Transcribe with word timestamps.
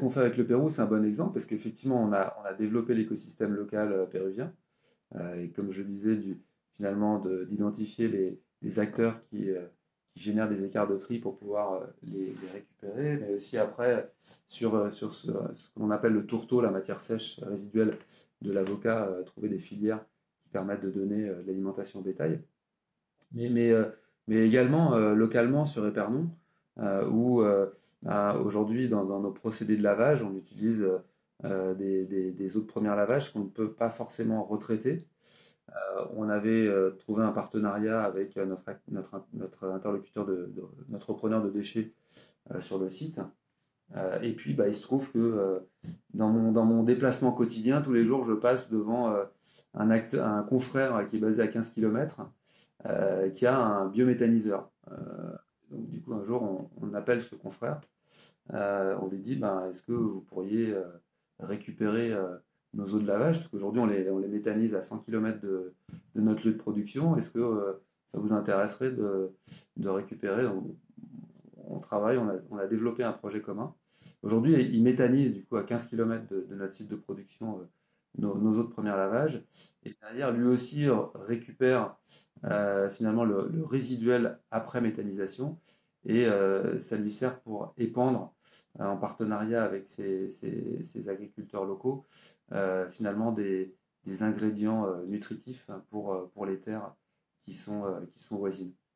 ce 0.00 0.04
qu'on 0.06 0.10
fait 0.10 0.20
avec 0.20 0.38
le 0.38 0.46
Pérou, 0.46 0.70
c'est 0.70 0.80
un 0.80 0.86
bon 0.86 1.04
exemple 1.04 1.34
parce 1.34 1.44
qu'effectivement, 1.44 2.02
on 2.02 2.12
a, 2.12 2.54
développé 2.58 2.94
l'écosystème 2.94 3.54
local 3.54 4.08
péruvien. 4.10 4.52
et 5.36 5.50
comme 5.50 5.72
je 5.72 5.82
disais, 5.82 6.18
finalement, 6.72 7.22
d'identifier 7.48 8.08
les, 8.62 8.78
acteurs 8.78 9.20
qui, 9.20 9.50
qui 10.14 10.20
génèrent 10.20 10.48
des 10.48 10.64
écarts 10.64 10.88
de 10.88 10.96
tri 10.96 11.18
pour 11.18 11.38
pouvoir 11.38 11.74
euh, 11.74 11.86
les, 12.02 12.34
récupérer, 12.52 13.16
mais 13.16 13.34
aussi 13.34 13.58
après 13.58 14.10
sur, 14.48 14.74
euh, 14.74 14.90
ce, 14.90 15.30
qu'on 15.74 15.90
appelle 15.90 16.12
le 16.12 16.26
tourteau, 16.26 16.60
la 16.60 16.70
matière 16.70 17.00
sèche 17.00 17.38
résiduelle 17.40 17.96
de 18.42 18.52
l'avocat, 18.52 19.06
euh, 19.06 19.22
trouver 19.22 19.48
des 19.48 19.58
filières 19.58 20.04
qui 20.42 20.48
permettent 20.48 20.82
de 20.82 20.90
donner 20.90 21.30
l'alimentation 21.46 22.00
bétail. 22.00 22.40
Mais, 23.32 23.48
mais, 24.26 24.46
également 24.46 24.96
localement 25.14 25.64
sur 25.64 25.86
Épernon, 25.86 26.28
où 26.78 27.44
aujourd'hui 28.10 28.88
dans, 28.88 29.04
nos 29.04 29.30
procédés 29.30 29.76
de 29.76 29.82
lavage, 29.82 30.22
on 30.22 30.34
utilise 30.34 30.88
des, 31.42 32.04
des, 32.32 32.56
eaux 32.56 32.60
de 32.60 32.66
première 32.66 32.96
lavage 32.96 33.32
qu'on 33.32 33.40
ne 33.40 33.48
peut 33.48 33.72
pas 33.72 33.90
forcément 33.90 34.44
retraiter. 34.44 35.06
Euh, 35.70 36.04
on 36.16 36.28
avait 36.28 36.66
euh, 36.66 36.90
trouvé 36.90 37.22
un 37.22 37.32
partenariat 37.32 38.02
avec 38.02 38.36
euh, 38.36 38.46
notre, 38.46 39.22
interlocuteur, 39.62 40.26
de, 40.26 40.52
notre 40.88 41.10
repreneur 41.10 41.42
de 41.42 41.50
déchets 41.50 41.92
sur 42.60 42.78
le 42.78 42.88
site. 42.88 43.20
et 44.22 44.32
puis, 44.34 44.54
bah, 44.54 44.66
il 44.66 44.74
se 44.74 44.82
trouve 44.82 45.12
que 45.12 45.60
dans, 46.14 46.30
mon, 46.30 46.50
dans 46.50 46.64
mon 46.64 46.82
déplacement 46.82 47.30
quotidien, 47.30 47.80
tous 47.80 47.92
les 47.92 48.04
jours, 48.04 48.24
je 48.24 48.32
passe 48.32 48.70
devant 48.70 49.14
un, 49.74 49.90
un 49.90 50.42
confrère 50.42 51.06
qui 51.06 51.16
est 51.16 51.20
basé 51.20 51.42
à 51.42 51.46
15 51.46 51.70
km, 51.70 52.28
qui 53.32 53.46
a 53.46 53.56
un 53.56 53.86
biométhaniseur. 53.86 54.68
Un 56.12 56.22
jour, 56.22 56.68
on, 56.80 56.94
appelle 56.94 57.22
ce 57.22 57.34
confrère. 57.34 57.80
on 58.52 59.08
lui 59.08 59.18
dit, 59.18 59.36
bah, 59.36 59.66
est-ce 59.70 59.82
que 59.82 59.92
vous 59.92 60.20
pourriez 60.20 60.74
récupérer 61.38 62.14
nos 62.74 62.86
eaux 62.86 62.98
de 62.98 63.06
lavage, 63.06 63.38
parce 63.38 63.48
qu'aujourd'hui 63.48 63.80
on 63.80 63.86
les, 63.86 64.10
on 64.10 64.18
méthanise 64.18 64.74
à 64.74 64.82
100 64.82 65.00
km 65.00 65.40
de, 65.40 65.74
notre 66.14 66.46
lieu 66.46 66.52
de 66.52 66.58
production. 66.58 67.16
Est-ce 67.16 67.30
que 67.32 67.38
euh, 67.38 67.72
ça 68.06 68.18
vous 68.18 68.32
intéresserait 68.32 68.92
de, 68.92 69.32
récupérer? 69.84 70.46
On, 71.66 71.78
travaille, 71.80 72.18
on 72.18 72.58
a, 72.58 72.66
développé 72.66 73.02
un 73.02 73.12
projet 73.12 73.40
commun. 73.40 73.74
Aujourd'hui, 74.22 74.62
il 74.72 74.82
méthanise 74.82 75.34
du 75.34 75.44
coup 75.44 75.56
à 75.56 75.62
15 75.62 75.88
km 75.88 76.26
de, 76.28 76.54
notre 76.54 76.74
site 76.74 76.88
de 76.88 76.96
production 76.96 77.60
euh, 77.60 77.64
nos, 78.18 78.58
eaux 78.58 78.64
de 78.64 78.68
premier 78.68 78.90
lavage. 78.90 79.42
Et 79.84 79.94
derrière, 80.02 80.32
lui 80.32 80.46
aussi 80.46 80.86
récupère 81.14 81.96
euh, 82.44 82.90
finalement 82.90 83.24
le, 83.24 83.64
résiduel 83.64 84.38
après 84.50 84.80
méthanisation. 84.80 85.58
Et 86.06 86.26
ça 86.80 86.96
lui 86.96 87.12
sert 87.12 87.40
pour 87.40 87.74
épandre 87.76 88.32
en 88.78 88.96
partenariat 88.96 89.64
avec 89.64 89.88
ces 89.88 91.08
agriculteurs 91.08 91.64
locaux, 91.64 92.06
euh, 92.52 92.88
finalement 92.90 93.32
des, 93.32 93.74
ingrédients 94.20 94.86
euh, 94.86 95.04
nutritifs 95.06 95.70
pour, 95.90 96.12
euh, 96.12 96.46
les 96.46 96.60
terres 96.60 96.94
qui 97.42 97.54
sont 97.54 98.06
voisines. 98.30 98.72